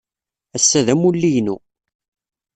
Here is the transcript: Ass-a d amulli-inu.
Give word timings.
Ass-a 0.55 0.81
d 0.85 0.87
amulli-inu. 0.93 1.55